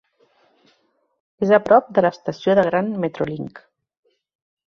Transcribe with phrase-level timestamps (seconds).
[1.47, 3.65] És a prop de l'estació de Grand MetroLink.